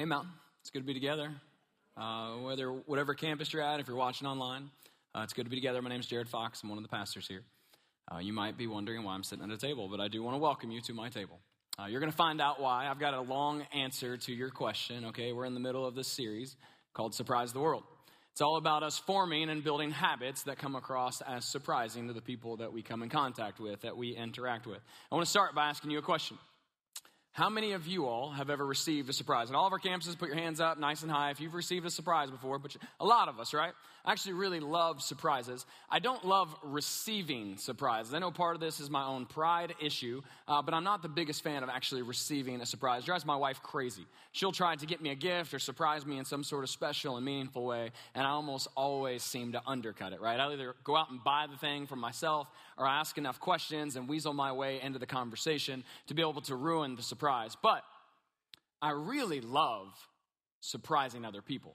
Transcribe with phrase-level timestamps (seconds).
[0.00, 0.32] Hey, Mountain.
[0.62, 1.30] It's good to be together.
[1.94, 4.70] Uh, whether whatever campus you're at, if you're watching online,
[5.14, 5.82] uh, it's good to be together.
[5.82, 6.62] My name is Jared Fox.
[6.62, 7.42] I'm one of the pastors here.
[8.10, 10.36] Uh, you might be wondering why I'm sitting at a table, but I do want
[10.36, 11.38] to welcome you to my table.
[11.78, 12.88] Uh, you're going to find out why.
[12.88, 15.04] I've got a long answer to your question.
[15.04, 16.56] Okay, we're in the middle of this series
[16.94, 17.82] called "Surprise the World."
[18.32, 22.22] It's all about us forming and building habits that come across as surprising to the
[22.22, 24.80] people that we come in contact with, that we interact with.
[25.12, 26.38] I want to start by asking you a question.
[27.32, 29.50] How many of you all have ever received a surprise?
[29.50, 31.86] At all of our campuses, put your hands up nice and high if you've received
[31.86, 33.72] a surprise before, but a lot of us, right?
[34.04, 35.66] I actually really love surprises.
[35.90, 38.14] I don't love receiving surprises.
[38.14, 41.08] I know part of this is my own pride issue, uh, but I'm not the
[41.08, 43.02] biggest fan of actually receiving a surprise.
[43.02, 44.06] It drives my wife crazy.
[44.32, 47.16] She'll try to get me a gift or surprise me in some sort of special
[47.16, 50.40] and meaningful way, and I almost always seem to undercut it, right?
[50.40, 53.96] I'll either go out and buy the thing for myself or I ask enough questions
[53.96, 57.56] and weasel my way into the conversation to be able to ruin the surprise.
[57.60, 57.84] But
[58.80, 59.88] I really love
[60.60, 61.74] surprising other people.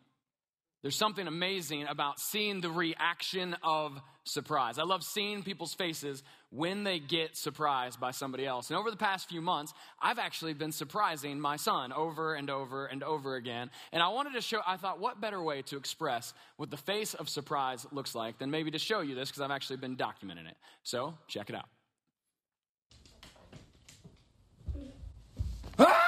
[0.86, 4.78] There's something amazing about seeing the reaction of surprise.
[4.78, 8.70] I love seeing people's faces when they get surprised by somebody else.
[8.70, 12.86] And over the past few months, I've actually been surprising my son over and over
[12.86, 13.72] and over again.
[13.92, 17.16] And I wanted to show, I thought, what better way to express what the face
[17.16, 20.48] of surprise looks like than maybe to show you this because I've actually been documenting
[20.48, 20.56] it.
[20.84, 21.66] So, check it out.
[25.80, 26.05] Wow,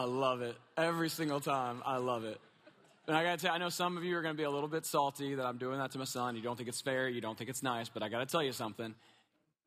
[0.00, 0.56] I love it.
[0.78, 1.82] Every single time.
[1.84, 2.40] I love it.
[3.06, 4.68] And I gotta tell you, I know some of you are gonna be a little
[4.68, 6.36] bit salty that I'm doing that to my son.
[6.36, 8.52] You don't think it's fair, you don't think it's nice, but I gotta tell you
[8.52, 8.94] something.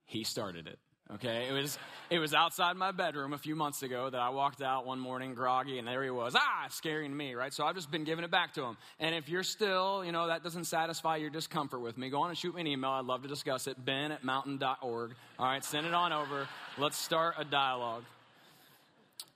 [0.05, 0.79] He started it.
[1.13, 1.77] Okay, it was
[2.09, 5.35] it was outside my bedroom a few months ago that I walked out one morning
[5.35, 7.53] groggy, and there he was, ah, scaring me, right?
[7.53, 8.75] So I've just been giving it back to him.
[8.99, 12.29] And if you're still, you know, that doesn't satisfy your discomfort with me, go on
[12.29, 12.89] and shoot me an email.
[12.91, 13.85] I'd love to discuss it.
[13.85, 15.11] Ben at mountain.org.
[15.38, 16.47] All right, send it on over.
[16.79, 18.05] Let's start a dialogue.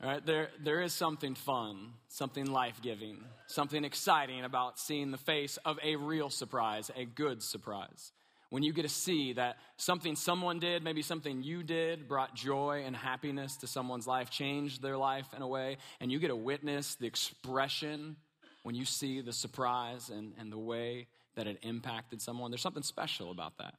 [0.02, 5.18] All right, there, there is something fun, something life giving, something exciting about seeing the
[5.18, 8.12] face of a real surprise, a good surprise.
[8.50, 12.84] When you get to see that something someone did, maybe something you did, brought joy
[12.86, 16.36] and happiness to someone's life, changed their life in a way, and you get to
[16.36, 18.18] witness the expression
[18.64, 22.84] when you see the surprise and, and the way that it impacted someone, there's something
[22.84, 23.76] special about that.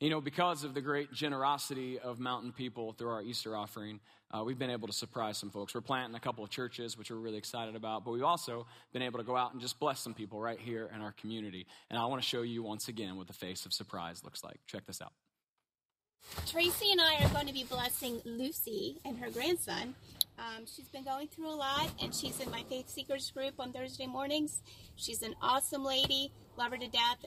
[0.00, 4.00] You know, because of the great generosity of mountain people through our Easter offering,
[4.32, 5.74] uh, we've been able to surprise some folks.
[5.74, 9.02] We're planting a couple of churches, which we're really excited about, but we've also been
[9.02, 11.66] able to go out and just bless some people right here in our community.
[11.90, 14.58] And I want to show you once again what the face of surprise looks like.
[14.66, 15.12] Check this out.
[16.46, 19.94] Tracy and I are going to be blessing Lucy and her grandson.
[20.38, 23.72] Um, she's been going through a lot, and she's in my Faith Seekers group on
[23.72, 24.62] Thursday mornings.
[24.96, 27.24] She's an awesome lady, love her to death.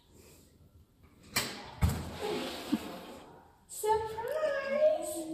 [3.67, 5.27] Surprise!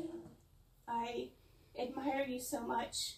[0.88, 1.30] I
[1.80, 3.16] admire you so much,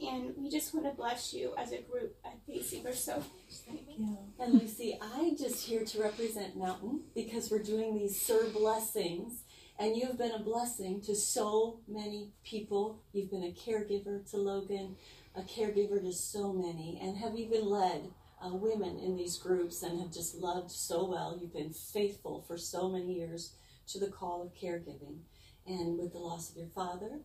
[0.00, 3.02] and we just want to bless you as a group at Faith Seekers.
[3.02, 3.22] So
[3.66, 4.18] Thank you.
[4.40, 9.44] And Lucy, I'm just here to represent Mountain because we're doing these Sir blessings,
[9.78, 13.02] and you've been a blessing to so many people.
[13.12, 14.96] You've been a caregiver to Logan,
[15.34, 18.10] a caregiver to so many, and have even led
[18.44, 21.38] uh, women in these groups and have just loved so well.
[21.40, 23.54] You've been faithful for so many years
[23.88, 25.18] to the call of caregiving.
[25.66, 27.20] And with the loss of your father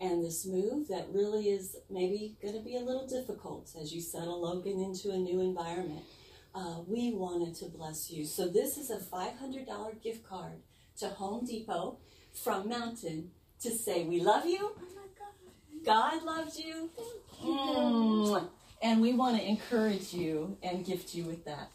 [0.00, 4.00] and this move that really is maybe going to be a little difficult as you
[4.00, 6.02] settle Logan into a new environment,
[6.54, 8.24] uh, we wanted to bless you.
[8.26, 10.60] So this is a $500 gift card
[10.98, 11.98] to Home Depot
[12.32, 13.30] from Mountain
[13.62, 14.58] to say, We love you.
[14.60, 14.98] Oh
[15.84, 16.90] God loves you.
[17.42, 18.48] Mwah.
[18.82, 21.70] And we want to encourage you and gift you with that.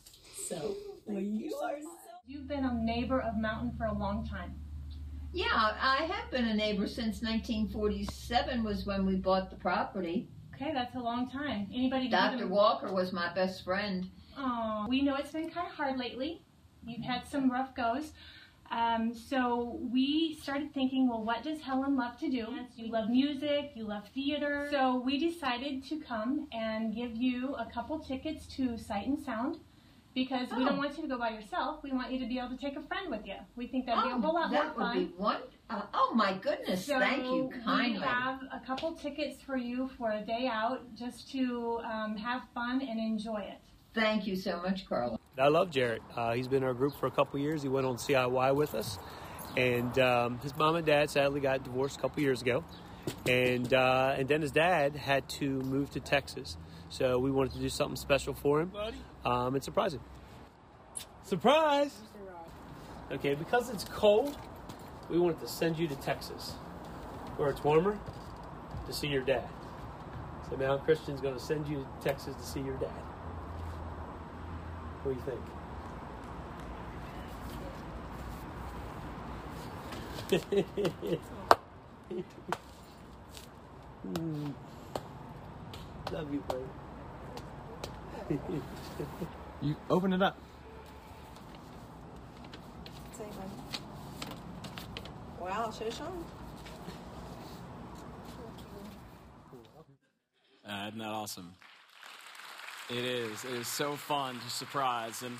[0.48, 0.76] So,
[1.08, 1.90] you are so.
[2.26, 4.56] You've been a neighbor of Mountain for a long time.
[5.34, 10.30] Yeah, I have been a neighbor since 1947 was when we bought the property.
[10.56, 11.68] Okay, that's a long time.
[11.74, 12.08] Anybody?
[12.08, 12.48] Dr.
[12.48, 14.08] Walker was my best friend.
[14.38, 16.44] Oh, we know it's been kind of hard lately.
[16.86, 18.12] You've had some rough goes.
[18.74, 22.48] Um, so we started thinking, well, what does Helen love to do?
[22.76, 24.68] You love music, you love theater.
[24.72, 29.60] So we decided to come and give you a couple tickets to Sight and Sound
[30.16, 30.78] because we don't Oh.
[30.80, 31.84] want you to go by yourself.
[31.84, 33.36] We want you to be able to take a friend with you.
[33.56, 35.42] We think that'd be a Oh, whole lot more that would be one.
[35.70, 36.86] Uh, oh my goodness!
[36.86, 38.00] So Thank you kindly.
[38.00, 42.42] We have a couple tickets for you for a day out just to um, have
[42.56, 43.60] fun and enjoy it.
[43.94, 45.20] Thank you so much, Carla.
[45.38, 46.02] I love Jarrett.
[46.16, 47.62] Uh, he's been in our group for a couple years.
[47.62, 48.98] He went on CIY with us,
[49.56, 52.64] and um, his mom and dad sadly got divorced a couple years ago,
[53.28, 56.58] and uh, and then his dad had to move to Texas.
[56.90, 58.72] So we wanted to do something special for him
[59.26, 60.02] um, and surprise him.
[61.24, 61.96] Surprise!
[63.12, 64.36] Okay, because it's cold,
[65.10, 66.52] we wanted to send you to Texas,
[67.38, 67.98] where it's warmer,
[68.88, 69.48] to see your dad.
[70.50, 72.92] So now Christian's going to send you to Texas to see your dad.
[75.04, 75.42] What do you think?
[86.14, 86.64] Love you, buddy.
[89.62, 90.38] You open it up.
[93.18, 93.52] Say one.
[95.42, 96.26] Wow, should have shown.
[100.66, 101.54] Uh, isn't that awesome?
[102.90, 103.46] It is.
[103.46, 105.24] It is so fun to surprise.
[105.24, 105.38] And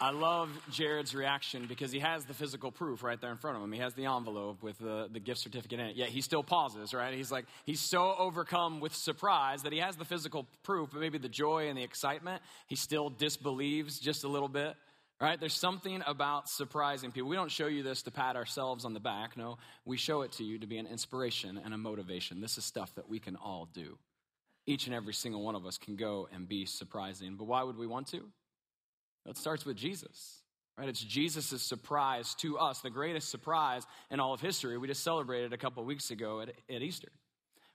[0.00, 3.62] I love Jared's reaction because he has the physical proof right there in front of
[3.62, 3.70] him.
[3.72, 5.96] He has the envelope with the, the gift certificate in it.
[5.96, 7.12] Yet he still pauses, right?
[7.12, 11.18] He's like, he's so overcome with surprise that he has the physical proof, but maybe
[11.18, 14.74] the joy and the excitement, he still disbelieves just a little bit.
[15.20, 15.38] Right?
[15.38, 17.28] There's something about surprising people.
[17.28, 19.36] We don't show you this to pat ourselves on the back.
[19.36, 22.40] No, we show it to you to be an inspiration and a motivation.
[22.40, 23.98] This is stuff that we can all do
[24.68, 27.36] each and every single one of us can go and be surprising.
[27.36, 28.20] But why would we want to?
[29.24, 30.42] It starts with Jesus,
[30.76, 30.88] right?
[30.88, 34.76] It's Jesus' surprise to us, the greatest surprise in all of history.
[34.76, 37.08] We just celebrated a couple weeks ago at, at Easter.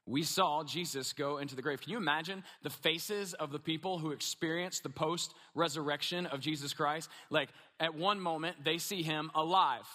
[0.06, 1.82] We saw Jesus go into the grave.
[1.82, 6.74] Can you imagine the faces of the people who experienced the post resurrection of Jesus
[6.74, 7.10] Christ?
[7.32, 7.50] Like,
[7.80, 9.88] at one moment, they see him alive.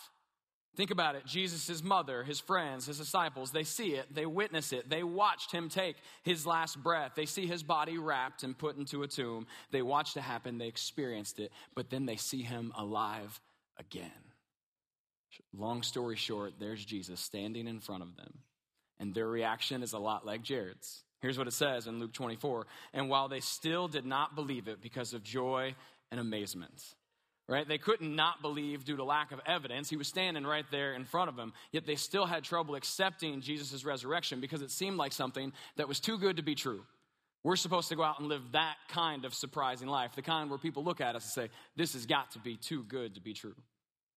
[0.77, 1.27] Think about it.
[1.27, 5.69] Jesus' mother, his friends, his disciples, they see it, they witness it, they watched him
[5.69, 7.13] take his last breath.
[7.17, 9.47] They see his body wrapped and put into a tomb.
[9.73, 13.41] They watched it happen, they experienced it, but then they see him alive
[13.79, 14.11] again.
[15.53, 18.39] Long story short, there's Jesus standing in front of them,
[19.01, 21.03] and their reaction is a lot like Jared's.
[21.21, 24.81] Here's what it says in Luke 24 And while they still did not believe it
[24.81, 25.75] because of joy
[26.11, 26.95] and amazement,
[27.49, 27.67] right?
[27.67, 29.89] They couldn't not believe due to lack of evidence.
[29.89, 33.41] He was standing right there in front of them, yet they still had trouble accepting
[33.41, 36.85] Jesus' resurrection because it seemed like something that was too good to be true.
[37.45, 40.59] We're supposed to go out and live that kind of surprising life, the kind where
[40.59, 43.33] people look at us and say, This has got to be too good to be
[43.33, 43.55] true.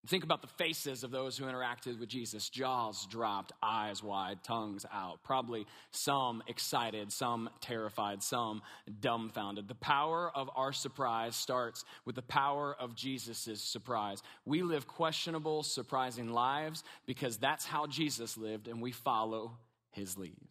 [0.08, 4.84] Think about the faces of those who interacted with Jesus jaws dropped, eyes wide, tongues
[4.92, 5.22] out.
[5.22, 8.62] Probably some excited, some terrified, some
[9.00, 9.68] dumbfounded.
[9.68, 14.20] The power of our surprise starts with the power of Jesus' surprise.
[14.44, 19.52] We live questionable, surprising lives because that's how Jesus lived, and we follow
[19.92, 20.48] his lead.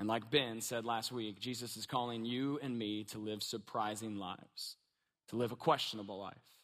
[0.00, 4.16] And like Ben said last week, Jesus is calling you and me to live surprising
[4.16, 4.74] lives,
[5.28, 6.55] to live a questionable life.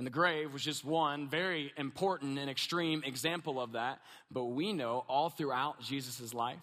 [0.00, 4.00] And the grave was just one very important and extreme example of that.
[4.30, 6.56] But we know all throughout Jesus' life,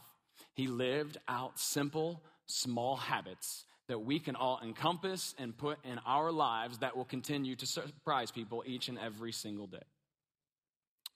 [0.56, 6.32] he lived out simple, small habits that we can all encompass and put in our
[6.32, 9.86] lives that will continue to surprise people each and every single day.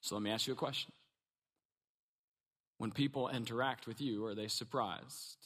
[0.01, 0.91] So let me ask you a question.
[2.77, 5.37] When people interact with you, are they surprised?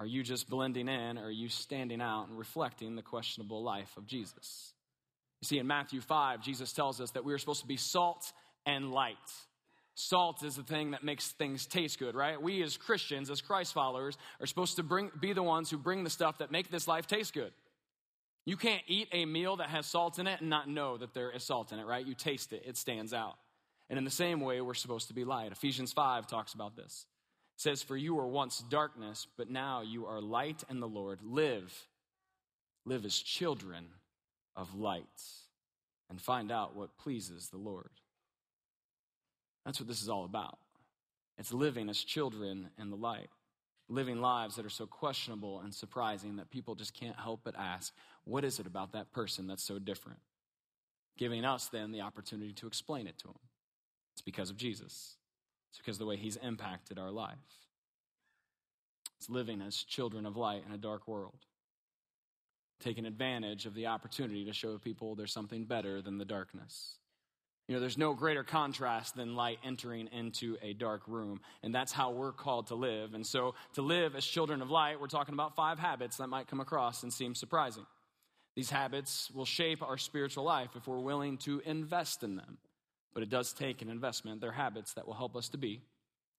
[0.00, 3.96] Are you just blending in, or are you standing out and reflecting the questionable life
[3.96, 4.72] of Jesus?
[5.40, 8.32] You see, in Matthew 5, Jesus tells us that we are supposed to be salt
[8.66, 9.16] and light.
[9.94, 12.40] Salt is the thing that makes things taste good, right?
[12.40, 16.04] We as Christians, as Christ followers, are supposed to bring, be the ones who bring
[16.04, 17.52] the stuff that make this life taste good.
[18.44, 21.30] You can't eat a meal that has salt in it and not know that there
[21.30, 22.06] is salt in it, right?
[22.06, 23.34] You taste it, it stands out.
[23.90, 25.52] And in the same way, we're supposed to be light.
[25.52, 27.06] Ephesians 5 talks about this.
[27.56, 31.20] It says, For you were once darkness, but now you are light in the Lord.
[31.22, 31.74] Live.
[32.84, 33.86] Live as children
[34.58, 35.06] of light
[36.10, 37.90] and find out what pleases the Lord.
[39.64, 40.58] That's what this is all about.
[41.38, 43.28] It's living as children in the light,
[43.88, 47.94] living lives that are so questionable and surprising that people just can't help but ask,
[48.24, 50.18] what is it about that person that's so different?
[51.16, 53.38] Giving us then the opportunity to explain it to them.
[54.14, 55.14] It's because of Jesus,
[55.70, 57.36] it's because of the way he's impacted our life.
[59.18, 61.44] It's living as children of light in a dark world
[62.80, 66.98] taking advantage of the opportunity to show people there's something better than the darkness.
[67.68, 71.40] You know, there's no greater contrast than light entering into a dark room.
[71.62, 73.12] And that's how we're called to live.
[73.12, 76.48] And so, to live as children of light, we're talking about five habits that might
[76.48, 77.84] come across and seem surprising.
[78.56, 82.56] These habits will shape our spiritual life if we're willing to invest in them.
[83.12, 84.40] But it does take an investment.
[84.40, 85.82] They're habits that will help us to be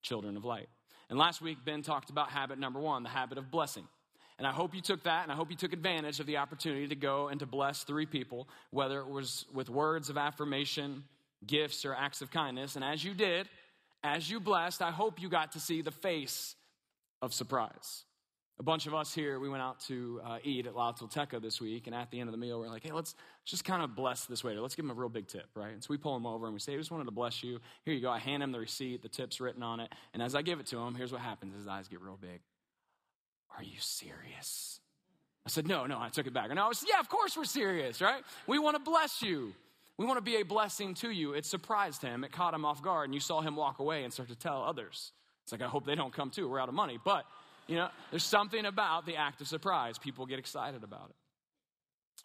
[0.02, 0.68] children of light.
[1.08, 3.86] And last week, Ben talked about habit number one, the habit of blessing.
[4.40, 6.88] And I hope you took that and I hope you took advantage of the opportunity
[6.88, 11.04] to go and to bless three people, whether it was with words of affirmation,
[11.46, 12.74] gifts, or acts of kindness.
[12.74, 13.50] And as you did,
[14.02, 16.56] as you blessed, I hope you got to see the face
[17.20, 18.04] of surprise.
[18.58, 21.60] A bunch of us here, we went out to uh, eat at La Tolteca this
[21.60, 23.94] week, and at the end of the meal, we're like, hey, let's just kind of
[23.94, 24.62] bless this waiter.
[24.62, 25.72] Let's give him a real big tip, right?
[25.74, 27.58] And so we pull him over and we say, I just wanted to bless you.
[27.84, 28.10] Here you go.
[28.10, 29.92] I hand him the receipt, the tip's written on it.
[30.14, 32.40] And as I give it to him, here's what happens his eyes get real big.
[33.60, 34.80] Are you serious?
[35.44, 36.48] I said, No, no, I took it back.
[36.50, 38.22] And I was, Yeah, of course we're serious, right?
[38.46, 39.52] We want to bless you.
[39.98, 41.34] We want to be a blessing to you.
[41.34, 44.12] It surprised him, it caught him off guard, and you saw him walk away and
[44.12, 45.12] start to tell others.
[45.44, 46.48] It's like, I hope they don't come too.
[46.48, 46.98] We're out of money.
[47.04, 47.26] But,
[47.66, 49.98] you know, there's something about the act of surprise.
[49.98, 51.16] People get excited about it.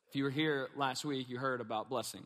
[0.08, 2.25] If you were here last week, you heard about blessing.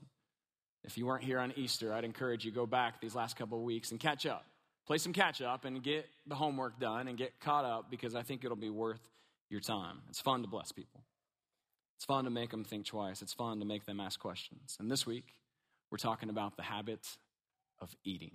[0.84, 3.63] If you weren't here on Easter, I'd encourage you go back these last couple of
[3.63, 4.46] weeks and catch up.
[4.89, 8.24] Play some catch up and get the homework done and get caught up because I
[8.24, 9.08] think it'll be worth
[9.48, 10.00] your time.
[10.10, 11.03] It's fun to bless people.
[11.96, 13.22] It's fun to make them think twice.
[13.22, 14.77] It's fun to make them ask questions.
[14.79, 15.36] And this week,
[15.91, 17.08] we're talking about the habit
[17.79, 18.31] of eating.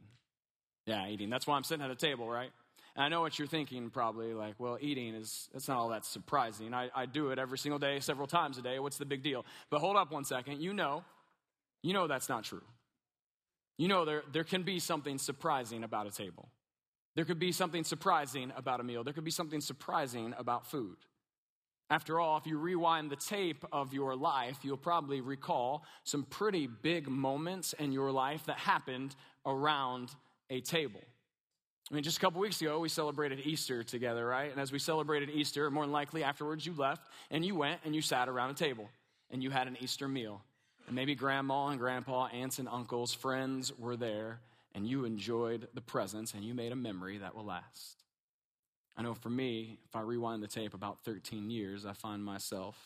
[0.87, 1.29] Yeah, eating.
[1.29, 2.51] That's why I'm sitting at a table, right?
[2.95, 6.05] And I know what you're thinking probably like, well, eating is, it's not all that
[6.05, 6.73] surprising.
[6.73, 8.79] I, I do it every single day, several times a day.
[8.79, 9.45] What's the big deal?
[9.71, 10.61] But hold up one second.
[10.61, 11.03] You know,
[11.83, 12.63] you know that's not true.
[13.77, 16.49] You know there, there can be something surprising about a table.
[17.17, 19.05] There could be something surprising about a meal.
[19.05, 20.97] There could be something surprising about food.
[21.91, 26.67] After all, if you rewind the tape of your life, you'll probably recall some pretty
[26.67, 29.15] big moments in your life that happened
[29.45, 30.11] around
[30.51, 31.01] a table.
[31.91, 34.51] I mean, just a couple weeks ago, we celebrated Easter together, right?
[34.51, 37.95] And as we celebrated Easter, more than likely afterwards, you left and you went and
[37.95, 38.89] you sat around a table
[39.31, 40.41] and you had an Easter meal.
[40.87, 44.41] And maybe grandma and grandpa, aunts and uncles, friends were there,
[44.75, 48.03] and you enjoyed the presence and you made a memory that will last.
[48.97, 52.77] I know for me, if I rewind the tape about 13 years, I find myself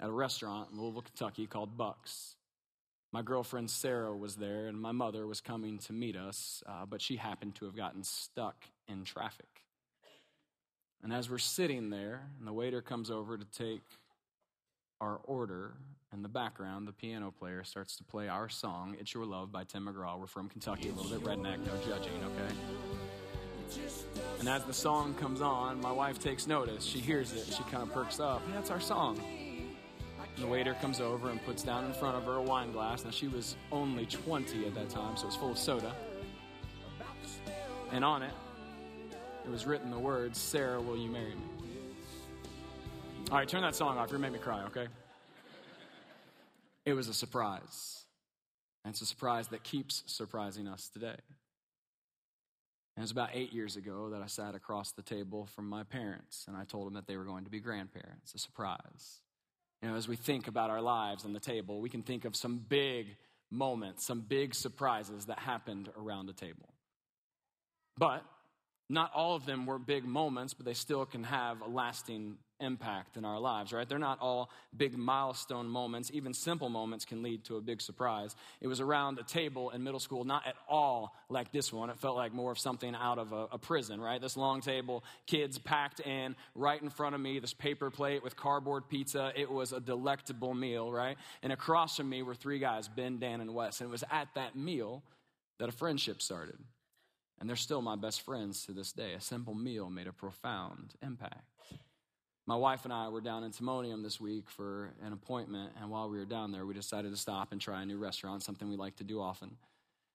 [0.00, 2.36] at a restaurant in Louisville, Kentucky called Bucks.
[3.12, 7.02] My girlfriend Sarah was there, and my mother was coming to meet us, uh, but
[7.02, 9.48] she happened to have gotten stuck in traffic.
[11.02, 13.82] And as we're sitting there, and the waiter comes over to take
[15.00, 15.72] our order,
[16.12, 19.64] in the background, the piano player starts to play our song, It's Your Love by
[19.64, 20.18] Tim McGraw.
[20.18, 22.54] We're from Kentucky, a little bit redneck, no judging, okay?
[24.40, 26.84] And as the song comes on, my wife takes notice.
[26.84, 27.46] She hears it.
[27.46, 28.42] She kind of perks up.
[28.52, 29.20] That's our song.
[30.34, 33.04] And the waiter comes over and puts down in front of her a wine glass.
[33.04, 35.94] Now, she was only 20 at that time, so it was full of soda.
[37.92, 38.34] And on it,
[39.44, 41.59] it was written the words, Sarah, will you marry me?
[43.30, 44.10] All right, turn that song off.
[44.10, 44.88] You're going to make me cry, okay?
[46.84, 48.04] It was a surprise.
[48.84, 51.06] And it's a surprise that keeps surprising us today.
[51.06, 51.16] And
[52.96, 56.46] it was about eight years ago that I sat across the table from my parents
[56.48, 59.20] and I told them that they were going to be grandparents, a surprise.
[59.80, 62.34] You know, as we think about our lives on the table, we can think of
[62.34, 63.14] some big
[63.48, 66.74] moments, some big surprises that happened around the table.
[67.96, 68.24] But
[68.88, 73.16] not all of them were big moments, but they still can have a lasting impact
[73.16, 73.88] in our lives, right?
[73.88, 76.10] They're not all big milestone moments.
[76.12, 78.34] Even simple moments can lead to a big surprise.
[78.60, 81.90] It was around a table in middle school, not at all like this one.
[81.90, 84.20] It felt like more of something out of a, a prison, right?
[84.20, 88.36] This long table, kids packed in right in front of me, this paper plate with
[88.36, 89.32] cardboard pizza.
[89.34, 91.16] It was a delectable meal, right?
[91.42, 93.80] And across from me were three guys, Ben, Dan, and Wes.
[93.80, 95.02] And it was at that meal
[95.58, 96.56] that a friendship started.
[97.38, 99.14] And they're still my best friends to this day.
[99.14, 101.44] A simple meal made a profound impact.
[102.50, 106.10] My wife and I were down in Timonium this week for an appointment, and while
[106.10, 108.74] we were down there, we decided to stop and try a new restaurant, something we
[108.74, 109.52] like to do often.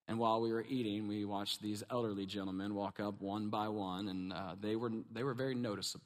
[0.10, 4.10] And while we were eating, we watched these elderly gentlemen walk up one by one,
[4.10, 6.04] and uh, they, were, they were very noticeable.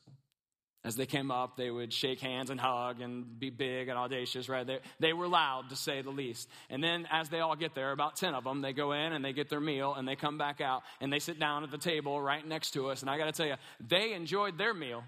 [0.84, 4.48] As they came up, they would shake hands and hug and be big and audacious,
[4.48, 4.68] right?
[4.68, 6.48] They, they were loud, to say the least.
[6.70, 9.26] And then, as they all get there, about 10 of them, they go in and
[9.26, 11.80] they get their meal and they come back out and they sit down at the
[11.80, 13.02] table right next to us.
[13.02, 15.04] And I got to tell you, they enjoyed their meal.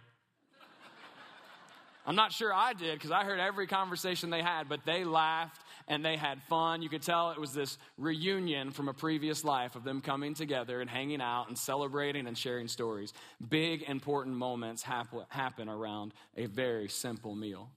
[2.06, 5.62] I'm not sure I did because I heard every conversation they had, but they laughed
[5.88, 6.82] and they had fun.
[6.82, 10.82] You could tell it was this reunion from a previous life of them coming together
[10.82, 13.14] and hanging out and celebrating and sharing stories.
[13.50, 17.70] Big, important moments happen around a very simple meal.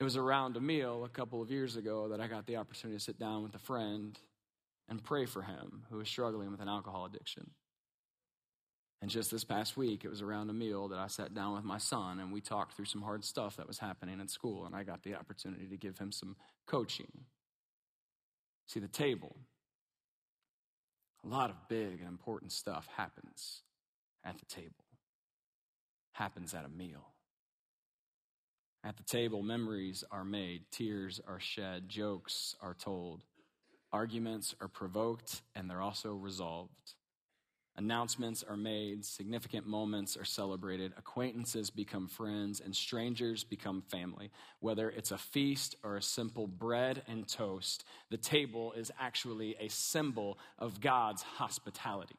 [0.00, 2.98] It was around a meal a couple of years ago that I got the opportunity
[2.98, 4.18] to sit down with a friend
[4.88, 7.50] and pray for him who was struggling with an alcohol addiction.
[9.04, 11.62] And just this past week, it was around a meal that I sat down with
[11.62, 14.74] my son and we talked through some hard stuff that was happening at school, and
[14.74, 17.26] I got the opportunity to give him some coaching.
[18.66, 19.36] See, the table,
[21.22, 23.60] a lot of big and important stuff happens
[24.24, 24.86] at the table,
[26.12, 27.12] happens at a meal.
[28.82, 33.24] At the table, memories are made, tears are shed, jokes are told,
[33.92, 36.94] arguments are provoked, and they're also resolved.
[37.76, 44.30] Announcements are made, significant moments are celebrated, acquaintances become friends, and strangers become family.
[44.60, 49.68] Whether it's a feast or a simple bread and toast, the table is actually a
[49.68, 52.14] symbol of God's hospitality.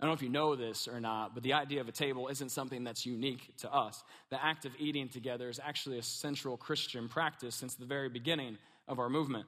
[0.00, 2.28] I don't know if you know this or not, but the idea of a table
[2.28, 4.02] isn't something that's unique to us.
[4.30, 8.58] The act of eating together is actually a central Christian practice since the very beginning
[8.88, 9.46] of our movement.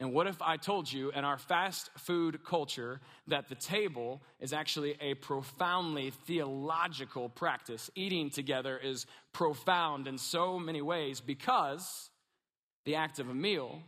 [0.00, 4.54] And what if I told you in our fast food culture that the table is
[4.54, 7.90] actually a profoundly theological practice?
[7.94, 9.04] Eating together is
[9.34, 12.08] profound in so many ways because
[12.86, 13.82] the act of a meal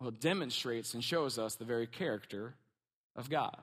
[0.00, 2.54] well demonstrates and shows us the very character
[3.16, 3.56] of God.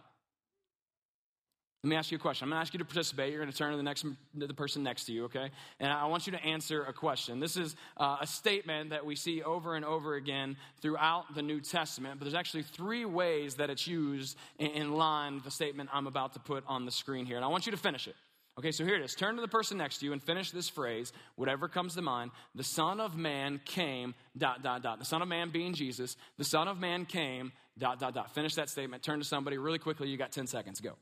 [1.86, 2.46] Let me ask you a question.
[2.46, 3.32] I'm going to ask you to participate.
[3.32, 5.52] You're going to turn to the next to the person next to you, okay?
[5.80, 7.40] And I want you to answer a question.
[7.40, 11.62] This is uh, a statement that we see over and over again throughout the New
[11.62, 15.92] Testament, but there's actually three ways that it's used in, in line with the statement
[15.94, 17.36] I'm about to put on the screen here.
[17.36, 18.16] And I want you to finish it.
[18.58, 19.14] Okay, so here it is.
[19.14, 22.32] Turn to the person next to you and finish this phrase, whatever comes to mind.
[22.56, 24.98] The Son of Man came, dot, dot, dot.
[24.98, 26.18] The Son of Man being Jesus.
[26.40, 28.34] The Son of Man came, dot, dot, dot.
[28.34, 29.04] Finish that statement.
[29.04, 30.10] Turn to somebody really quickly.
[30.10, 30.82] You got 10 seconds.
[30.82, 30.96] Go.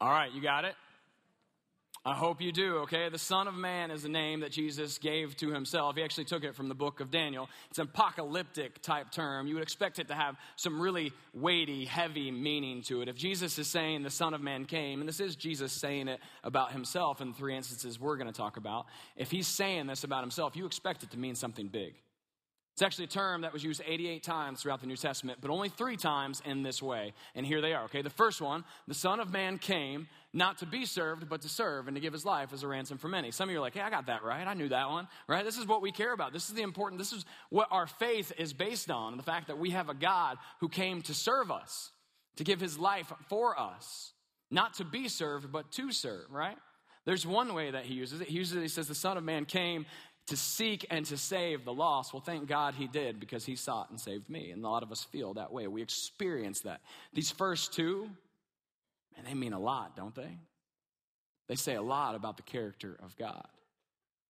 [0.00, 0.74] All right, you got it?
[2.02, 3.10] I hope you do, okay?
[3.10, 5.96] The Son of Man is the name that Jesus gave to himself.
[5.96, 7.50] He actually took it from the book of Daniel.
[7.68, 9.46] It's an apocalyptic type term.
[9.46, 13.08] You would expect it to have some really weighty, heavy meaning to it.
[13.08, 16.20] If Jesus is saying the Son of Man came, and this is Jesus saying it
[16.42, 18.86] about himself in the three instances we're going to talk about,
[19.16, 21.92] if he's saying this about himself, you expect it to mean something big.
[22.72, 25.68] It's actually a term that was used 88 times throughout the New Testament, but only
[25.68, 27.12] three times in this way.
[27.34, 28.00] And here they are, okay?
[28.00, 31.88] The first one, the Son of Man came not to be served, but to serve
[31.88, 33.32] and to give his life as a ransom for many.
[33.32, 34.46] Some of you are like, hey, I got that right.
[34.46, 35.44] I knew that one, right?
[35.44, 36.32] This is what we care about.
[36.32, 39.58] This is the important, this is what our faith is based on the fact that
[39.58, 41.90] we have a God who came to serve us,
[42.36, 44.12] to give his life for us,
[44.50, 46.56] not to be served, but to serve, right?
[47.06, 48.28] There's one way that he uses it.
[48.28, 49.86] He uses it, he says, the Son of Man came
[50.30, 52.14] to seek and to save the lost.
[52.14, 54.52] Well, thank God he did because he sought and saved me.
[54.52, 55.66] And a lot of us feel that way.
[55.66, 56.80] We experience that.
[57.12, 58.08] These first two,
[59.16, 60.38] man, they mean a lot, don't they?
[61.48, 63.48] They say a lot about the character of God.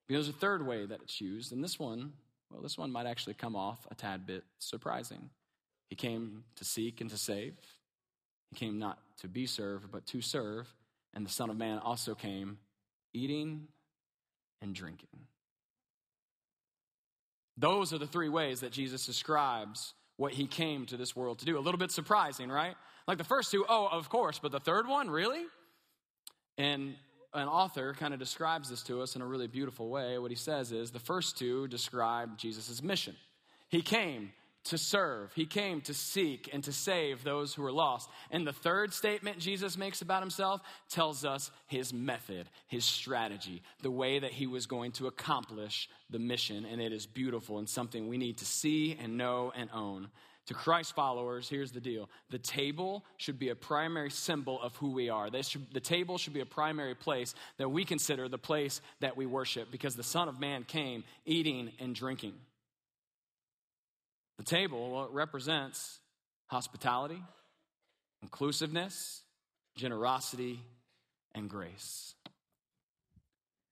[0.08, 2.14] But There's a third way that it's used, and this one,
[2.50, 5.28] well, this one might actually come off a tad bit surprising.
[5.90, 7.58] He came to seek and to save.
[8.48, 10.66] He came not to be served, but to serve.
[11.12, 12.56] And the Son of Man also came
[13.12, 13.68] eating
[14.62, 15.26] and drinking.
[17.56, 21.44] Those are the three ways that Jesus describes what he came to this world to
[21.44, 21.58] do.
[21.58, 22.74] A little bit surprising, right?
[23.06, 25.42] Like the first two, oh, of course, but the third one, really?
[26.58, 26.94] And
[27.32, 30.18] an author kind of describes this to us in a really beautiful way.
[30.18, 33.16] What he says is the first two describe Jesus' mission.
[33.68, 34.32] He came
[34.64, 35.32] to serve.
[35.34, 38.10] He came to seek and to save those who are lost.
[38.30, 43.90] And the third statement Jesus makes about himself tells us his method, his strategy, the
[43.90, 46.66] way that he was going to accomplish the mission.
[46.66, 50.08] And it is beautiful and something we need to see and know and own.
[50.46, 54.90] To Christ followers, here's the deal the table should be a primary symbol of who
[54.90, 55.30] we are.
[55.42, 59.26] Should, the table should be a primary place that we consider the place that we
[59.26, 62.34] worship because the Son of Man came eating and drinking.
[64.40, 66.00] The table well, it represents
[66.46, 67.22] hospitality,
[68.22, 69.20] inclusiveness,
[69.76, 70.60] generosity,
[71.34, 72.14] and grace.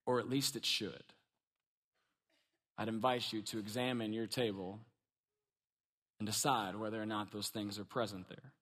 [0.04, 1.02] Or at least it should.
[2.76, 4.78] I'd invite you to examine your table
[6.18, 8.52] and decide whether or not those things are present there.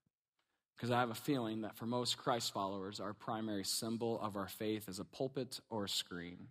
[0.76, 4.46] Because I have a feeling that for most Christ followers, our primary symbol of our
[4.46, 6.46] faith is a pulpit or a screen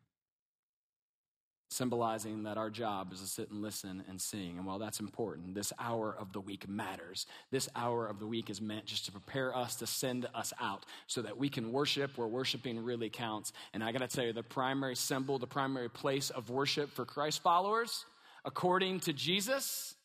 [1.70, 4.58] symbolizing that our job is to sit and listen and sing.
[4.58, 7.26] And while that's important, this hour of the week matters.
[7.52, 10.86] This hour of the week is meant just to prepare us to send us out
[11.08, 13.52] so that we can worship where worshiping really counts.
[13.74, 17.04] And I got to tell you, the primary symbol, the primary place of worship for
[17.04, 18.06] Christ followers,
[18.46, 19.96] according to Jesus,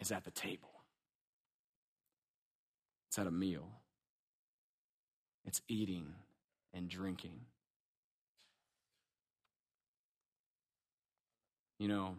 [0.00, 0.70] is at the table.
[3.08, 3.68] It's at a meal.
[5.44, 6.06] It's eating
[6.72, 7.40] and drinking.
[11.80, 12.14] You know,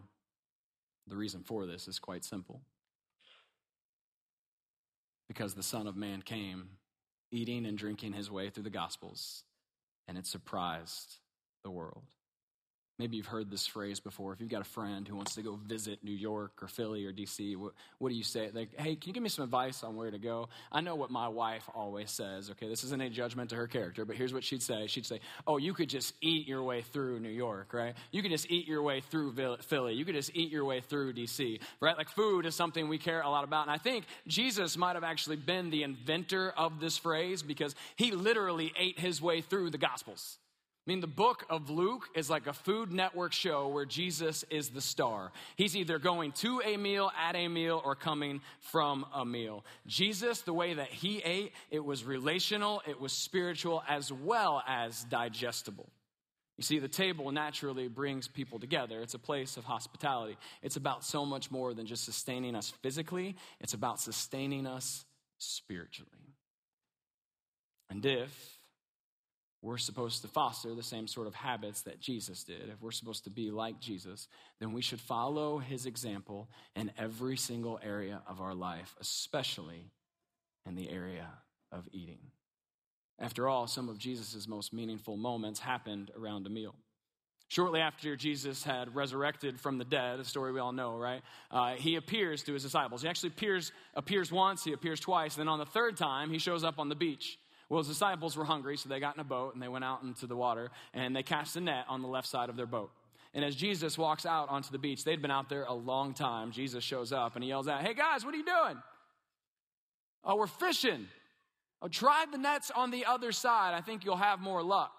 [1.06, 2.62] the reason for this is quite simple.
[5.28, 6.70] Because the Son of Man came
[7.30, 9.44] eating and drinking his way through the Gospels,
[10.08, 11.18] and it surprised
[11.62, 12.02] the world.
[12.98, 14.32] Maybe you've heard this phrase before.
[14.32, 17.12] If you've got a friend who wants to go visit New York or Philly or
[17.12, 18.50] DC, what, what do you say?
[18.52, 20.50] Like, hey, can you give me some advice on where to go?
[20.70, 22.50] I know what my wife always says.
[22.50, 24.86] Okay, this isn't a judgment to her character, but here's what she'd say.
[24.88, 27.94] She'd say, oh, you could just eat your way through New York, right?
[28.10, 29.94] You could just eat your way through Philly.
[29.94, 31.96] You could just eat your way through DC, right?
[31.96, 33.62] Like, food is something we care a lot about.
[33.62, 38.12] And I think Jesus might have actually been the inventor of this phrase because he
[38.12, 40.38] literally ate his way through the Gospels.
[40.84, 44.70] I mean, the book of Luke is like a Food Network show where Jesus is
[44.70, 45.30] the star.
[45.54, 49.64] He's either going to a meal, at a meal, or coming from a meal.
[49.86, 55.04] Jesus, the way that he ate, it was relational, it was spiritual, as well as
[55.04, 55.88] digestible.
[56.58, 59.02] You see, the table naturally brings people together.
[59.02, 60.36] It's a place of hospitality.
[60.62, 65.04] It's about so much more than just sustaining us physically, it's about sustaining us
[65.38, 66.10] spiritually.
[67.88, 68.61] And if
[69.62, 73.24] we're supposed to foster the same sort of habits that Jesus did, if we're supposed
[73.24, 74.26] to be like Jesus,
[74.58, 79.92] then we should follow his example in every single area of our life, especially
[80.66, 81.28] in the area
[81.70, 82.18] of eating.
[83.20, 86.74] After all, some of Jesus' most meaningful moments happened around a meal.
[87.46, 91.22] Shortly after Jesus had resurrected from the dead, a story we all know, right?
[91.50, 93.02] Uh, he appears to his disciples.
[93.02, 96.38] He actually appears, appears once, he appears twice, and then on the third time, he
[96.38, 97.38] shows up on the beach.
[97.68, 100.02] Well, his disciples were hungry, so they got in a boat and they went out
[100.02, 102.90] into the water and they cast a net on the left side of their boat.
[103.34, 106.52] And as Jesus walks out onto the beach, they'd been out there a long time.
[106.52, 108.82] Jesus shows up and he yells out, Hey guys, what are you doing?
[110.24, 111.06] Oh, we're fishing.
[111.80, 113.74] Oh, try the nets on the other side.
[113.74, 114.92] I think you'll have more luck.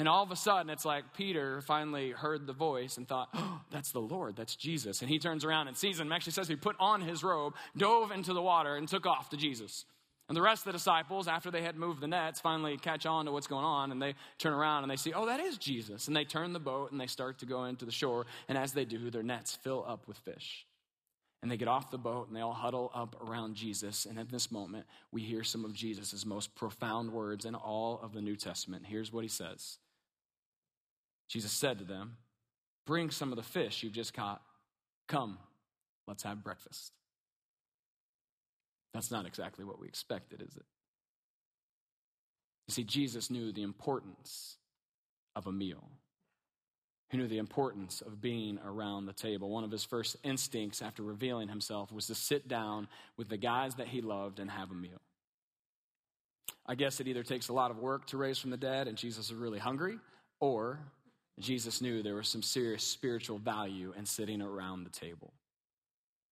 [0.00, 3.60] And all of a sudden, it's like Peter finally heard the voice and thought, oh,
[3.70, 5.02] that's the Lord, that's Jesus.
[5.02, 6.10] And he turns around and sees him.
[6.10, 9.36] Actually says he put on his robe, dove into the water, and took off to
[9.36, 9.84] Jesus.
[10.30, 13.24] And the rest of the disciples, after they had moved the nets, finally catch on
[13.24, 16.06] to what's going on and they turn around and they see, oh, that is Jesus.
[16.06, 18.26] And they turn the boat and they start to go into the shore.
[18.48, 20.66] And as they do, their nets fill up with fish.
[21.42, 24.06] And they get off the boat and they all huddle up around Jesus.
[24.06, 28.12] And at this moment, we hear some of Jesus' most profound words in all of
[28.12, 28.84] the New Testament.
[28.86, 29.78] Here's what he says
[31.28, 32.18] Jesus said to them,
[32.86, 34.42] Bring some of the fish you've just caught.
[35.08, 35.38] Come,
[36.06, 36.92] let's have breakfast.
[38.94, 40.64] That's not exactly what we expected, is it?
[42.68, 44.56] You see, Jesus knew the importance
[45.34, 45.88] of a meal.
[47.08, 49.50] He knew the importance of being around the table.
[49.50, 53.74] One of his first instincts after revealing himself was to sit down with the guys
[53.76, 55.00] that he loved and have a meal.
[56.66, 58.96] I guess it either takes a lot of work to raise from the dead and
[58.96, 59.98] Jesus is really hungry,
[60.38, 60.78] or
[61.40, 65.32] Jesus knew there was some serious spiritual value in sitting around the table.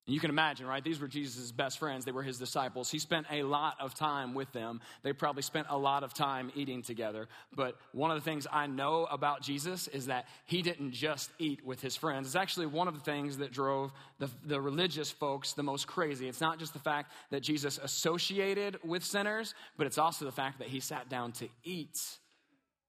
[0.09, 0.83] And you can imagine, right?
[0.83, 2.07] These were Jesus' best friends.
[2.07, 2.91] They were his disciples.
[2.91, 4.81] He spent a lot of time with them.
[5.03, 7.29] They probably spent a lot of time eating together.
[7.55, 11.63] But one of the things I know about Jesus is that he didn't just eat
[11.63, 12.27] with his friends.
[12.27, 16.27] It's actually one of the things that drove the, the religious folks the most crazy.
[16.27, 20.61] It's not just the fact that Jesus associated with sinners, but it's also the fact
[20.61, 22.01] that he sat down to eat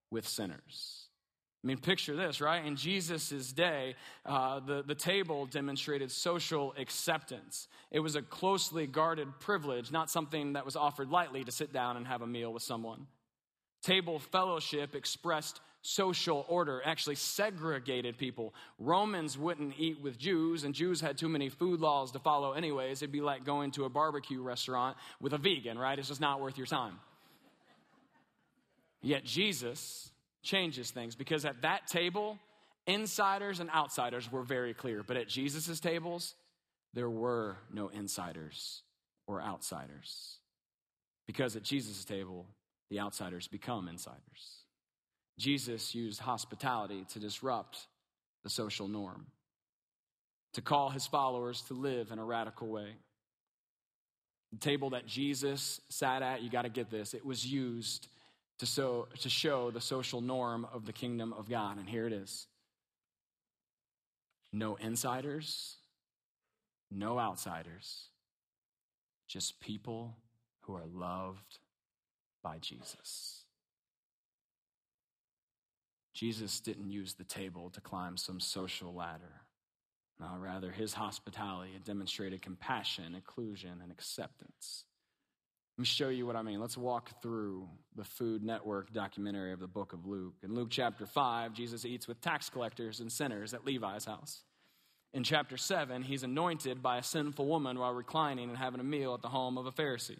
[0.09, 1.08] with sinners.
[1.61, 2.63] I mean, picture this, right?
[2.65, 3.95] In Jesus' day,
[4.25, 7.67] uh, the, the table demonstrated social acceptance.
[7.91, 11.97] It was a closely guarded privilege, not something that was offered lightly to sit down
[11.97, 13.07] and have a meal with someone.
[13.81, 18.53] Table fellowship expressed social order, actually segregated people.
[18.77, 23.01] Romans wouldn't eat with Jews, and Jews had too many food laws to follow, anyways.
[23.01, 25.99] It'd be like going to a barbecue restaurant with a vegan, right?
[25.99, 26.99] It's just not worth your time.
[29.01, 30.08] Yet Jesus
[30.43, 32.37] changes things because at that table,
[32.87, 35.03] insiders and outsiders were very clear.
[35.03, 36.35] But at Jesus' tables,
[36.93, 38.81] there were no insiders
[39.27, 40.37] or outsiders.
[41.27, 42.47] Because at Jesus' table,
[42.89, 44.63] the outsiders become insiders.
[45.37, 47.87] Jesus used hospitality to disrupt
[48.43, 49.27] the social norm,
[50.53, 52.95] to call his followers to live in a radical way.
[54.51, 58.07] The table that Jesus sat at, you got to get this, it was used
[58.59, 61.77] to, so, to show the social norm of the kingdom of God.
[61.77, 62.47] And here it is
[64.51, 65.77] no insiders,
[66.91, 68.09] no outsiders,
[69.27, 70.15] just people
[70.61, 71.59] who are loved
[72.43, 73.43] by Jesus.
[76.13, 79.43] Jesus didn't use the table to climb some social ladder.
[80.19, 84.83] No, rather, his hospitality demonstrated compassion, inclusion, and acceptance.
[85.79, 86.59] Let me show you what I mean.
[86.59, 87.65] Let's walk through
[87.95, 90.33] the Food Network documentary of the book of Luke.
[90.43, 94.43] In Luke chapter 5, Jesus eats with tax collectors and sinners at Levi's house.
[95.13, 99.13] In chapter 7, he's anointed by a sinful woman while reclining and having a meal
[99.13, 100.19] at the home of a Pharisee.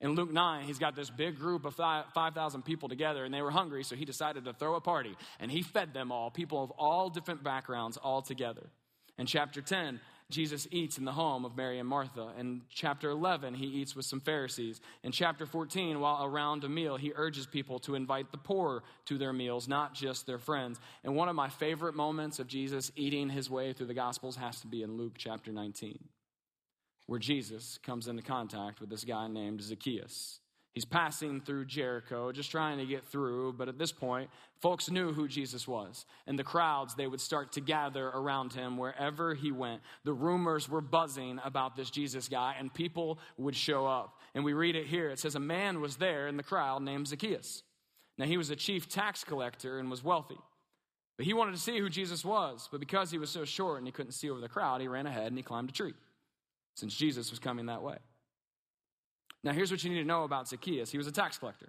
[0.00, 3.50] In Luke 9, he's got this big group of 5,000 people together, and they were
[3.50, 5.14] hungry, so he decided to throw a party.
[5.38, 8.70] And he fed them all, people of all different backgrounds, all together.
[9.18, 12.32] In chapter 10, Jesus eats in the home of Mary and Martha.
[12.36, 14.80] In chapter 11, he eats with some Pharisees.
[15.04, 19.18] In chapter 14, while around a meal, he urges people to invite the poor to
[19.18, 20.80] their meals, not just their friends.
[21.04, 24.60] And one of my favorite moments of Jesus eating his way through the Gospels has
[24.62, 25.96] to be in Luke chapter 19,
[27.06, 30.40] where Jesus comes into contact with this guy named Zacchaeus.
[30.76, 33.54] He's passing through Jericho, just trying to get through.
[33.54, 34.28] But at this point,
[34.60, 36.04] folks knew who Jesus was.
[36.26, 39.80] And the crowds, they would start to gather around him wherever he went.
[40.04, 44.20] The rumors were buzzing about this Jesus guy, and people would show up.
[44.34, 45.08] And we read it here.
[45.08, 47.62] It says, A man was there in the crowd named Zacchaeus.
[48.18, 50.36] Now, he was a chief tax collector and was wealthy.
[51.16, 52.68] But he wanted to see who Jesus was.
[52.70, 55.06] But because he was so short and he couldn't see over the crowd, he ran
[55.06, 55.94] ahead and he climbed a tree,
[56.74, 57.96] since Jesus was coming that way.
[59.46, 61.68] Now, here's what you need to know about Zacchaeus he was a tax collector.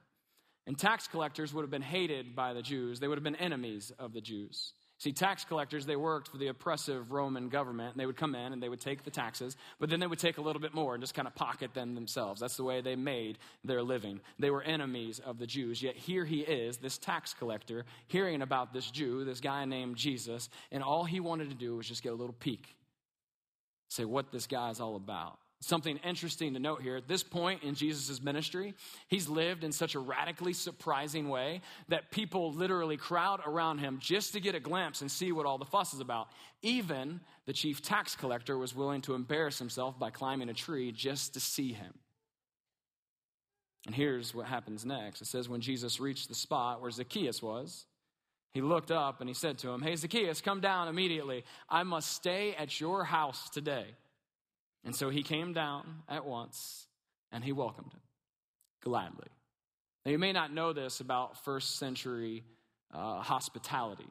[0.66, 3.92] And tax collectors would have been hated by the Jews, they would have been enemies
[4.00, 4.74] of the Jews.
[4.98, 8.52] See, tax collectors, they worked for the oppressive Roman government, and they would come in
[8.52, 10.96] and they would take the taxes, but then they would take a little bit more
[10.96, 12.42] and just kind of pocket them themselves.
[12.42, 14.22] That's the way they made their living.
[14.40, 15.84] They were enemies of the Jews.
[15.84, 20.50] Yet here he is, this tax collector, hearing about this Jew, this guy named Jesus,
[20.72, 22.76] and all he wanted to do was just get a little peek,
[23.90, 25.38] say what this guy is all about.
[25.60, 28.76] Something interesting to note here at this point in Jesus' ministry,
[29.08, 34.34] he's lived in such a radically surprising way that people literally crowd around him just
[34.34, 36.28] to get a glimpse and see what all the fuss is about.
[36.62, 41.34] Even the chief tax collector was willing to embarrass himself by climbing a tree just
[41.34, 41.94] to see him.
[43.88, 47.86] And here's what happens next it says, When Jesus reached the spot where Zacchaeus was,
[48.54, 51.46] he looked up and he said to him, Hey, Zacchaeus, come down immediately.
[51.68, 53.96] I must stay at your house today.
[54.84, 56.88] And so he came down at once
[57.32, 58.02] and he welcomed him
[58.82, 59.28] gladly.
[60.06, 62.46] Now, you may not know this about first century
[62.94, 64.08] uh, hospitality,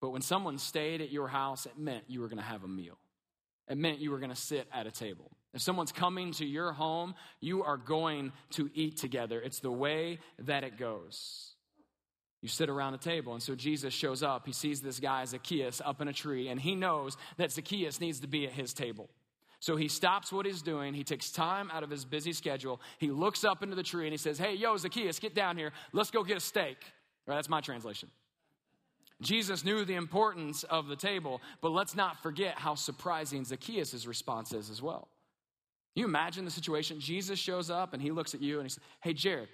[0.00, 2.68] but when someone stayed at your house, it meant you were going to have a
[2.68, 2.98] meal.
[3.68, 5.30] It meant you were going to sit at a table.
[5.54, 9.40] If someone's coming to your home, you are going to eat together.
[9.40, 11.54] It's the way that it goes.
[12.42, 14.46] You sit around a table, and so Jesus shows up.
[14.46, 18.20] He sees this guy, Zacchaeus, up in a tree, and he knows that Zacchaeus needs
[18.20, 19.08] to be at his table.
[19.60, 20.94] So he stops what he's doing.
[20.94, 22.80] He takes time out of his busy schedule.
[22.98, 25.72] He looks up into the tree and he says, Hey, yo, Zacchaeus, get down here.
[25.92, 26.76] Let's go get a steak.
[27.26, 28.08] That's my translation.
[29.20, 34.52] Jesus knew the importance of the table, but let's not forget how surprising Zacchaeus' response
[34.52, 35.08] is as well.
[35.96, 37.00] You imagine the situation?
[37.00, 39.48] Jesus shows up and he looks at you and he says, Hey, Jared,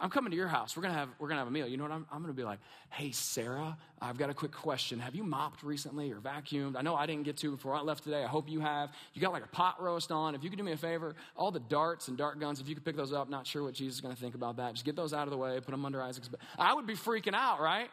[0.00, 0.76] I'm coming to your house.
[0.76, 1.68] We're gonna have we're gonna have a meal.
[1.68, 1.92] You know what?
[1.92, 2.58] I'm, I'm gonna be like,
[2.90, 4.98] hey Sarah, I've got a quick question.
[4.98, 6.74] Have you mopped recently or vacuumed?
[6.76, 8.24] I know I didn't get to before I left today.
[8.24, 8.90] I hope you have.
[9.12, 10.34] You got like a pot roast on.
[10.34, 12.74] If you could do me a favor, all the darts and dart guns, if you
[12.74, 13.30] could pick those up.
[13.30, 14.72] Not sure what Jesus is gonna think about that.
[14.72, 15.60] Just get those out of the way.
[15.60, 16.40] Put them under Isaac's bed.
[16.58, 17.88] I would be freaking out, right?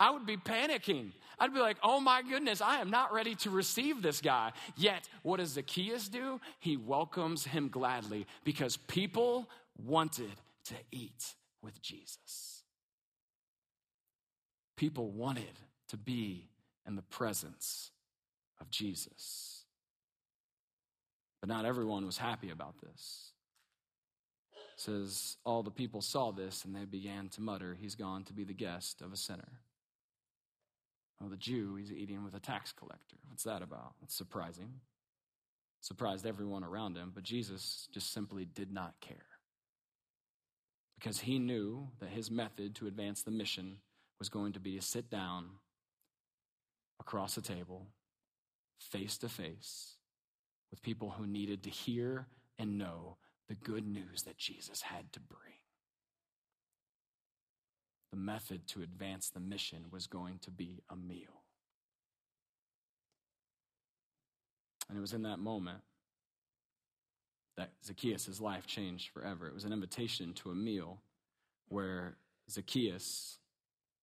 [0.00, 1.12] I would be panicking.
[1.38, 4.52] I'd be like, oh my goodness, I am not ready to receive this guy.
[4.76, 6.40] Yet, what does Zacchaeus do?
[6.60, 10.32] He welcomes him gladly because people wanted
[10.64, 12.62] to eat with Jesus.
[14.76, 16.48] People wanted to be
[16.86, 17.90] in the presence
[18.60, 19.64] of Jesus.
[21.40, 23.32] But not everyone was happy about this.
[24.52, 28.32] It says all the people saw this and they began to mutter, He's gone to
[28.32, 29.60] be the guest of a sinner.
[31.22, 33.16] Oh, the Jew, he's eating with a tax collector.
[33.28, 33.94] What's that about?
[34.02, 34.80] It's surprising.
[35.80, 39.31] surprised everyone around him, but Jesus just simply did not care
[41.02, 43.78] because he knew that his method to advance the mission
[44.20, 45.46] was going to be to sit down
[47.00, 47.88] across a table,
[48.78, 49.96] face to face,
[50.70, 53.16] with people who needed to hear and know
[53.48, 55.40] the good news that Jesus had to bring.
[58.12, 61.42] The method to advance the mission was going to be a meal.
[64.88, 65.80] And it was in that moment
[67.56, 69.46] that Zacchaeus' life changed forever.
[69.46, 70.98] It was an invitation to a meal
[71.68, 72.16] where
[72.50, 73.38] Zacchaeus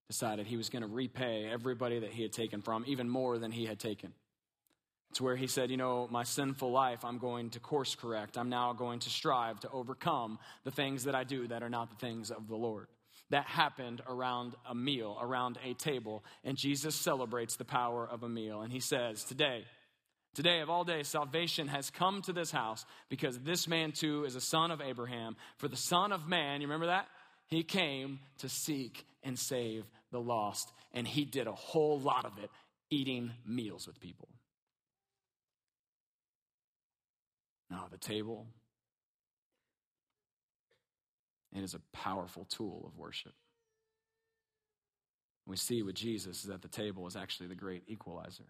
[0.08, 3.52] decided he was going to repay everybody that he had taken from, even more than
[3.52, 4.14] he had taken.
[5.12, 8.38] It's where he said, You know, my sinful life, I'm going to course correct.
[8.38, 11.90] I'm now going to strive to overcome the things that I do that are not
[11.90, 12.88] the things of the Lord.
[13.32, 18.30] That happened around a meal, around a table, and Jesus celebrates the power of a
[18.30, 18.62] meal.
[18.62, 19.66] And he says, Today,
[20.36, 24.36] Today, of all days, salvation has come to this house because this man too is
[24.36, 25.36] a son of Abraham.
[25.58, 27.08] For the Son of Man, you remember that?
[27.48, 32.38] He came to seek and save the lost, and he did a whole lot of
[32.38, 32.50] it
[32.90, 34.30] eating meals with people.
[37.70, 38.48] Now, the table,
[41.56, 43.34] It is a powerful tool of worship.
[45.46, 48.46] We see with Jesus that the table is actually the great equalizer.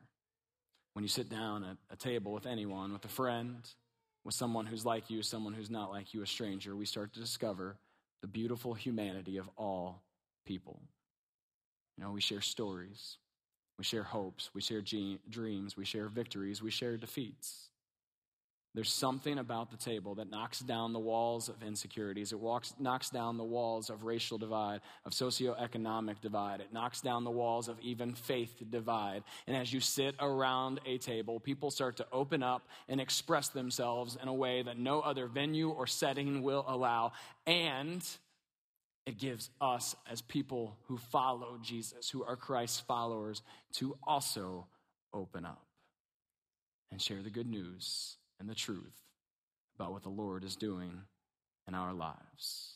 [0.93, 3.67] When you sit down at a table with anyone, with a friend,
[4.23, 7.19] with someone who's like you, someone who's not like you, a stranger, we start to
[7.19, 7.77] discover
[8.21, 10.03] the beautiful humanity of all
[10.45, 10.81] people.
[11.97, 13.17] You know, we share stories,
[13.77, 17.69] we share hopes, we share dreams, we share victories, we share defeats.
[18.75, 22.31] There's something about the table that knocks down the walls of insecurities.
[22.31, 26.61] It walks, knocks down the walls of racial divide, of socioeconomic divide.
[26.61, 29.23] It knocks down the walls of even faith divide.
[29.47, 34.17] And as you sit around a table, people start to open up and express themselves
[34.21, 37.13] in a way that no other venue or setting will allow.
[37.47, 38.05] And
[39.07, 43.41] it gives us, as people who follow Jesus, who are Christ's followers,
[43.77, 44.67] to also
[45.11, 45.65] open up
[46.91, 49.03] and share the good news and the truth
[49.75, 51.01] about what the Lord is doing
[51.67, 52.73] in our lives.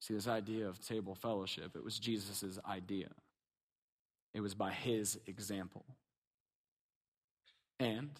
[0.00, 3.08] See, this idea of table fellowship, it was Jesus' idea.
[4.34, 5.84] It was by his example.
[7.80, 8.10] And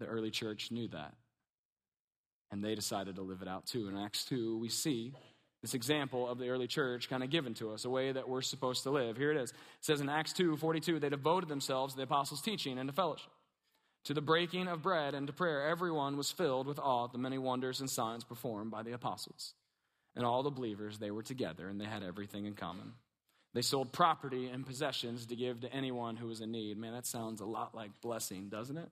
[0.00, 1.14] the early church knew that.
[2.50, 3.88] And they decided to live it out too.
[3.88, 5.12] In Acts 2, we see
[5.60, 8.42] this example of the early church kind of given to us, a way that we're
[8.42, 9.16] supposed to live.
[9.16, 9.50] Here it is.
[9.50, 12.94] It says in Acts 2 42, they devoted themselves to the apostles' teaching and to
[12.94, 13.30] fellowship
[14.08, 17.18] to the breaking of bread and to prayer, everyone was filled with awe at the
[17.18, 19.52] many wonders and signs performed by the apostles.
[20.16, 22.94] And all the believers, they were together and they had everything in common.
[23.52, 26.78] They sold property and possessions to give to anyone who was in need.
[26.78, 28.88] Man, that sounds a lot like blessing, doesn't it?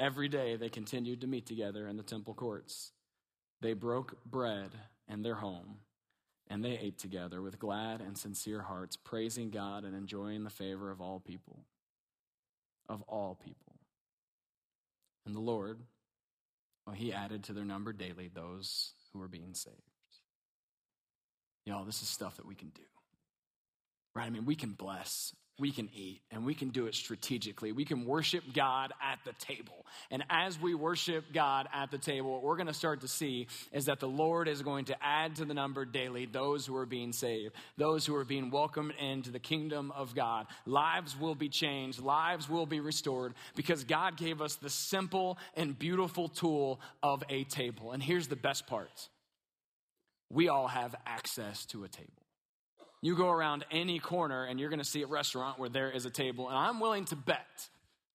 [0.00, 2.90] Every day they continued to meet together in the temple courts.
[3.60, 4.72] They broke bread
[5.06, 5.76] in their home
[6.48, 10.90] and they ate together with glad and sincere hearts, praising God and enjoying the favor
[10.90, 11.60] of all people
[12.90, 13.76] of all people.
[15.24, 15.78] And the Lord,
[16.86, 19.76] well, He added to their number daily those who were being saved.
[21.64, 22.82] Y'all, this is stuff that we can do.
[24.14, 24.26] Right?
[24.26, 27.70] I mean, we can bless we can eat and we can do it strategically.
[27.70, 29.84] We can worship God at the table.
[30.10, 33.46] And as we worship God at the table, what we're going to start to see
[33.70, 36.86] is that the Lord is going to add to the number daily those who are
[36.86, 40.46] being saved, those who are being welcomed into the kingdom of God.
[40.64, 45.78] Lives will be changed, lives will be restored because God gave us the simple and
[45.78, 47.92] beautiful tool of a table.
[47.92, 49.08] And here's the best part
[50.32, 52.19] we all have access to a table.
[53.02, 56.04] You go around any corner and you're going to see a restaurant where there is
[56.04, 56.48] a table.
[56.48, 57.68] And I'm willing to bet,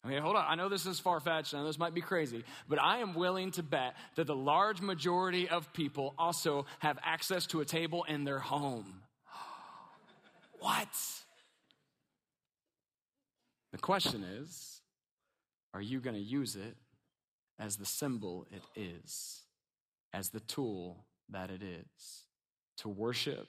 [0.04, 0.46] I mean, hold on.
[0.48, 1.54] I know this is far fetched.
[1.54, 5.50] Know this might be crazy, but I am willing to bet that the large majority
[5.50, 9.02] of people also have access to a table in their home.
[10.60, 10.88] what?
[13.72, 14.82] The question is
[15.74, 16.78] are you going to use it
[17.60, 19.42] as the symbol it is,
[20.14, 22.24] as the tool that it is
[22.78, 23.48] to worship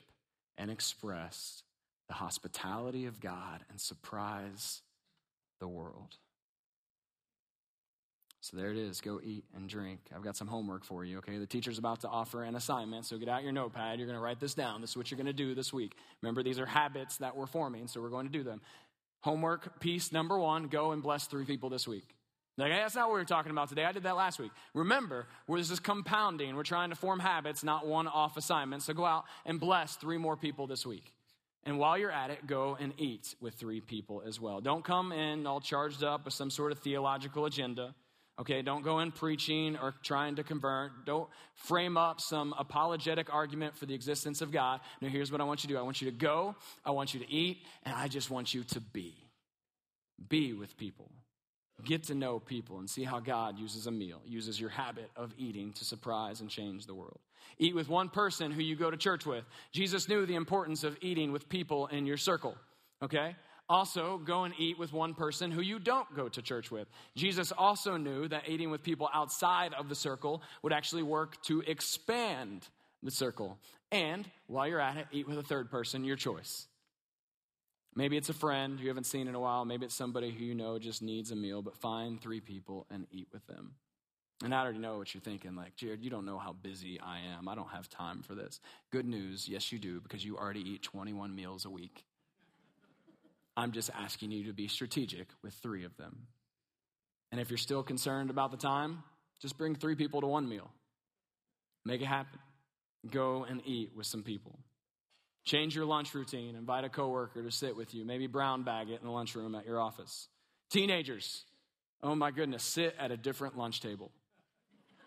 [0.59, 1.63] and express
[2.09, 4.83] the hospitality of God and surprise
[5.61, 6.17] the world.
[8.41, 9.01] So there it is.
[9.01, 9.99] Go eat and drink.
[10.15, 11.39] I've got some homework for you, okay?
[11.39, 13.99] The teacher's about to offer an assignment, so get out your notepad.
[13.99, 14.81] You're going to write this down.
[14.81, 15.97] This is what you're going to do this week.
[16.23, 18.61] Remember, these are habits that we're forming, so we're going to do them.
[19.23, 22.16] Homework piece number one go and bless three people this week.
[22.59, 23.85] Like, hey, that's not what we are talking about today.
[23.85, 24.51] I did that last week.
[24.73, 26.57] Remember, where this is compounding.
[26.57, 28.87] We're trying to form habits, not one off assignments.
[28.87, 31.13] So go out and bless three more people this week.
[31.65, 34.61] And while you're at it, go and eat with three people as well.
[34.61, 37.95] Don't come in all charged up with some sort of theological agenda.
[38.39, 41.05] Okay, don't go in preaching or trying to convert.
[41.05, 44.81] Don't frame up some apologetic argument for the existence of God.
[45.01, 47.15] No, here's what I want you to do I want you to go, I want
[47.15, 49.15] you to eat, and I just want you to be.
[50.29, 51.11] Be with people.
[51.85, 55.35] Get to know people and see how God uses a meal, uses your habit of
[55.37, 57.19] eating to surprise and change the world.
[57.59, 59.45] Eat with one person who you go to church with.
[59.73, 62.57] Jesus knew the importance of eating with people in your circle,
[63.03, 63.37] okay?
[63.69, 66.89] Also, go and eat with one person who you don't go to church with.
[67.15, 71.63] Jesus also knew that eating with people outside of the circle would actually work to
[71.63, 72.69] expand
[73.03, 73.59] the circle.
[73.93, 76.67] And while you're at it, eat with a third person, your choice.
[77.97, 79.65] Maybe it's a friend you haven't seen in a while.
[79.65, 83.07] Maybe it's somebody who you know just needs a meal, but find three people and
[83.11, 83.73] eat with them.
[84.45, 85.57] And I already know what you're thinking.
[85.57, 87.49] Like, Jared, you don't know how busy I am.
[87.49, 88.61] I don't have time for this.
[88.93, 92.05] Good news, yes, you do, because you already eat 21 meals a week.
[93.57, 96.27] I'm just asking you to be strategic with three of them.
[97.33, 99.03] And if you're still concerned about the time,
[99.41, 100.71] just bring three people to one meal.
[101.87, 102.39] Make it happen.
[103.11, 104.59] Go and eat with some people.
[105.47, 106.57] Change your lunch routine.
[106.57, 108.05] Invite a coworker to sit with you.
[108.05, 110.29] Maybe brown bag it in the lunchroom at your office.
[110.71, 111.45] Teenagers,
[112.03, 114.11] oh my goodness, sit at a different lunch table.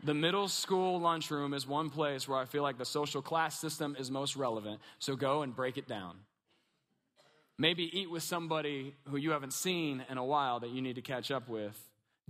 [0.05, 3.97] The middle school lunchroom is one place where I feel like the social class system
[3.99, 4.79] is most relevant.
[4.99, 6.15] So go and break it down.
[7.57, 11.01] Maybe eat with somebody who you haven't seen in a while that you need to
[11.01, 11.77] catch up with.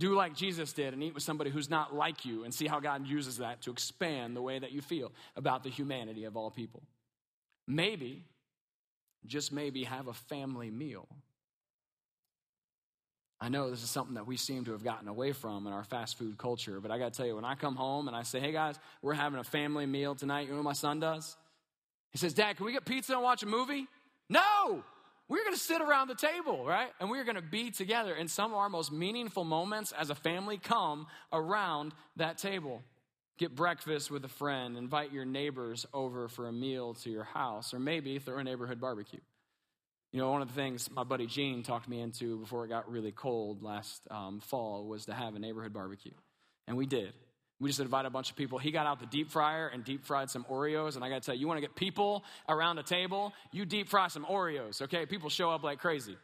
[0.00, 2.80] Do like Jesus did and eat with somebody who's not like you and see how
[2.80, 6.50] God uses that to expand the way that you feel about the humanity of all
[6.50, 6.82] people.
[7.70, 8.24] Maybe,
[9.26, 11.06] just maybe, have a family meal.
[13.40, 15.84] I know this is something that we seem to have gotten away from in our
[15.84, 18.24] fast food culture, but I got to tell you, when I come home and I
[18.24, 21.36] say, hey guys, we're having a family meal tonight, you know what my son does?
[22.10, 23.86] He says, Dad, can we get pizza and watch a movie?
[24.28, 24.82] No!
[25.28, 26.88] We're going to sit around the table, right?
[26.98, 28.14] And we're going to be together.
[28.14, 32.82] And some of our most meaningful moments as a family come around that table.
[33.40, 37.72] Get breakfast with a friend, invite your neighbors over for a meal to your house,
[37.72, 39.20] or maybe throw a neighborhood barbecue.
[40.12, 42.90] You know, one of the things my buddy Gene talked me into before it got
[42.90, 46.12] really cold last um, fall was to have a neighborhood barbecue.
[46.68, 47.14] And we did.
[47.58, 48.58] We just invited a bunch of people.
[48.58, 50.96] He got out the deep fryer and deep fried some Oreos.
[50.96, 53.64] And I got to tell you, you want to get people around a table, you
[53.64, 55.06] deep fry some Oreos, okay?
[55.06, 56.18] People show up like crazy.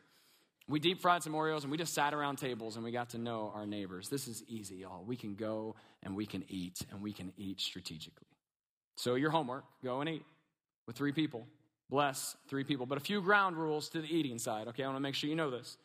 [0.68, 3.18] We deep fried some Oreos and we just sat around tables and we got to
[3.18, 4.08] know our neighbors.
[4.08, 5.04] This is easy, y'all.
[5.04, 8.26] We can go and we can eat and we can eat strategically.
[8.96, 10.24] So, your homework go and eat
[10.86, 11.46] with three people.
[11.88, 12.86] Bless three people.
[12.86, 14.82] But a few ground rules to the eating side, okay?
[14.82, 15.76] I want to make sure you know this.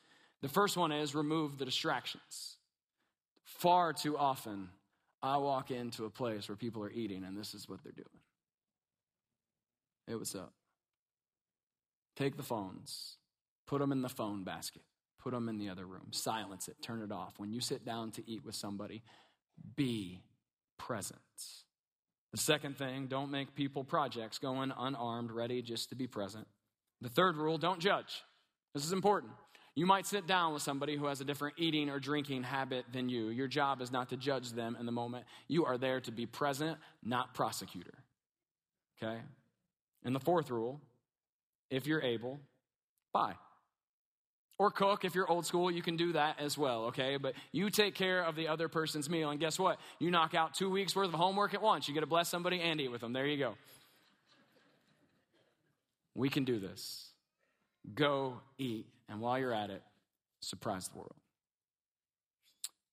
[0.41, 2.57] The first one is remove the distractions.
[3.43, 4.69] Far too often,
[5.21, 8.07] I walk into a place where people are eating and this is what they're doing.
[10.07, 10.53] Hey, what's up?
[12.15, 13.17] Take the phones,
[13.72, 14.82] put them in the phone basket,
[15.17, 17.36] put them in the other room, silence it, turn it off.
[17.38, 19.01] When you sit down to eat with somebody,
[19.78, 20.19] be
[20.78, 21.22] present.
[22.34, 26.47] The second thing, don't make people projects going unarmed, ready just to be present.
[26.99, 28.24] The third rule, don't judge.
[28.74, 29.32] This is important.
[29.74, 33.07] You might sit down with somebody who has a different eating or drinking habit than
[33.07, 33.30] you.
[33.30, 35.24] Your job is not to judge them in the moment.
[35.47, 38.03] You are there to be present, not prosecutor.
[39.01, 39.22] Okay?
[40.03, 40.82] And the fourth rule,
[41.69, 42.38] if you're able,
[43.13, 43.36] buy.
[44.58, 45.06] Or cook.
[45.06, 47.18] If you're old school, you can do that as well, okay?
[47.18, 49.32] But you take care of the other person's meal.
[49.32, 49.80] And guess what?
[49.99, 51.88] You knock out two weeks worth of homework at once.
[51.88, 53.14] You get to bless somebody and eat with them.
[53.14, 53.56] There you go.
[56.14, 57.10] We can do this.
[57.95, 58.86] Go eat.
[59.10, 59.82] And while you're at it,
[60.41, 61.16] surprise the world.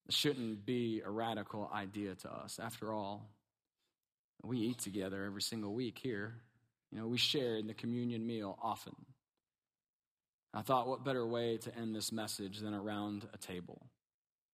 [0.09, 2.59] It shouldn't be a radical idea to us.
[2.59, 3.29] After all,
[4.43, 6.35] we eat together every single week here.
[6.91, 8.95] You know, we share in the communion meal often.
[10.55, 13.87] I thought, what better way to end this message than around a table,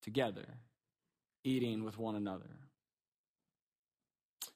[0.03, 0.47] together,
[1.45, 2.51] eating with one another?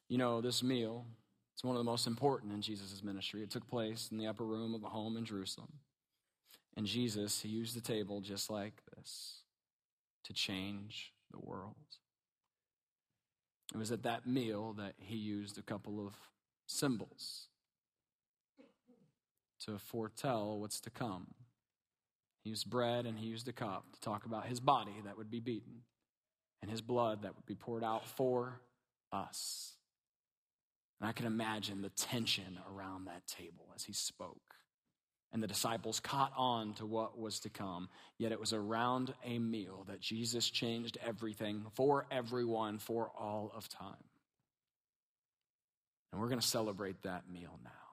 [0.09, 1.05] You know, this meal,
[1.53, 3.41] it's one of the most important in Jesus' ministry.
[3.41, 5.73] It took place in the upper room of a home in Jerusalem.
[6.75, 9.43] And Jesus, he used the table just like this
[10.25, 11.75] to change the world.
[13.73, 16.13] It was at that meal that he used a couple of
[16.67, 17.47] symbols
[19.65, 21.27] to foretell what's to come.
[22.43, 25.29] He used bread and he used a cup to talk about his body that would
[25.29, 25.81] be beaten
[26.61, 28.61] and his blood that would be poured out for
[29.11, 29.73] us.
[30.99, 34.37] And I can imagine the tension around that table as he spoke.
[35.31, 37.87] And the disciples caught on to what was to come.
[38.17, 43.69] Yet it was around a meal that Jesus changed everything for everyone for all of
[43.69, 44.03] time.
[46.11, 47.88] And we're going to celebrate that meal now.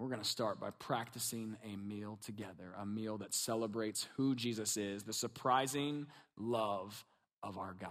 [0.00, 4.78] We're going to start by practicing a meal together, a meal that celebrates who Jesus
[4.78, 6.06] is, the surprising
[6.38, 7.04] love
[7.42, 7.90] of our God,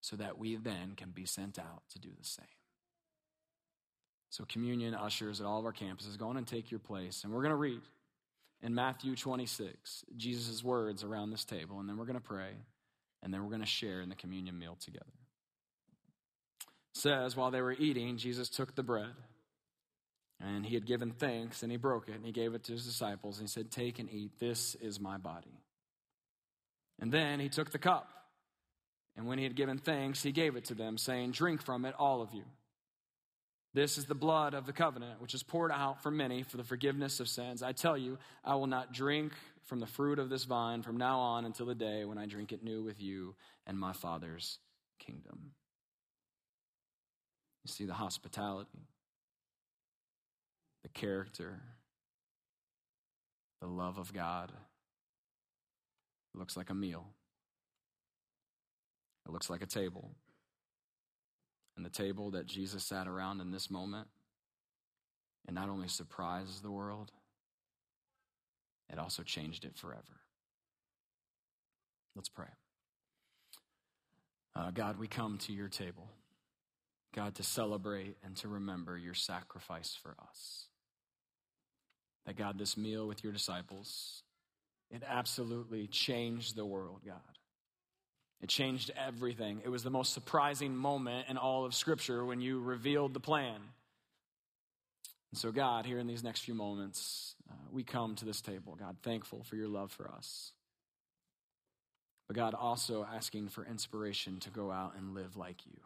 [0.00, 2.46] so that we then can be sent out to do the same.
[4.30, 7.24] So, communion ushers at all of our campuses, go on and take your place.
[7.24, 7.80] And we're going to read
[8.62, 12.52] in Matthew 26 Jesus' words around this table, and then we're going to pray,
[13.24, 15.04] and then we're going to share in the communion meal together.
[16.60, 19.14] It says, while they were eating, Jesus took the bread.
[20.40, 22.84] And he had given thanks, and he broke it, and he gave it to his
[22.84, 25.62] disciples, and he said, Take and eat, this is my body.
[27.00, 28.08] And then he took the cup,
[29.16, 31.94] and when he had given thanks, he gave it to them, saying, Drink from it,
[31.98, 32.44] all of you.
[33.72, 36.64] This is the blood of the covenant, which is poured out for many for the
[36.64, 37.62] forgiveness of sins.
[37.62, 39.32] I tell you, I will not drink
[39.64, 42.52] from the fruit of this vine from now on until the day when I drink
[42.52, 43.34] it new with you
[43.66, 44.58] and my Father's
[44.98, 45.52] kingdom.
[47.64, 48.86] You see the hospitality
[50.96, 51.60] character,
[53.60, 54.50] the love of God.
[56.34, 57.06] It looks like a meal,
[59.26, 60.10] it looks like a table.
[61.76, 64.08] And the table that Jesus sat around in this moment,
[65.46, 67.12] it not only surprised the world,
[68.90, 70.22] it also changed it forever.
[72.14, 72.46] Let's pray.
[74.54, 76.08] Uh, God, we come to your table,
[77.14, 80.68] God, to celebrate and to remember your sacrifice for us.
[82.26, 84.22] That, God, this meal with your disciples,
[84.90, 87.20] it absolutely changed the world, God.
[88.42, 89.62] It changed everything.
[89.64, 93.60] It was the most surprising moment in all of Scripture when you revealed the plan.
[95.32, 98.76] And so, God, here in these next few moments, uh, we come to this table,
[98.78, 100.52] God, thankful for your love for us.
[102.26, 105.80] But God, also asking for inspiration to go out and live like you.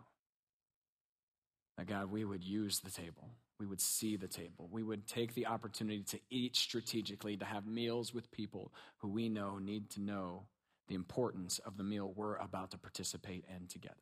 [1.76, 3.28] That God, we would use the table.
[3.61, 4.68] We would see the table.
[4.72, 9.28] We would take the opportunity to eat strategically, to have meals with people who we
[9.28, 10.46] know need to know
[10.88, 13.94] the importance of the meal we're about to participate in together.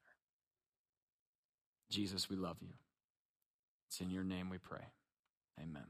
[1.91, 2.73] Jesus, we love you.
[3.89, 4.85] It's in your name we pray.
[5.61, 5.87] Amen.